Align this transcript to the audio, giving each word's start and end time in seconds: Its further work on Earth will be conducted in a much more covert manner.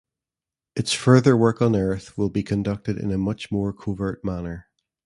Its 0.75 0.91
further 0.93 1.37
work 1.37 1.61
on 1.61 1.75
Earth 1.75 2.17
will 2.17 2.31
be 2.31 2.41
conducted 2.41 2.97
in 2.97 3.11
a 3.11 3.19
much 3.19 3.51
more 3.51 3.71
covert 3.71 4.25
manner. 4.25 4.65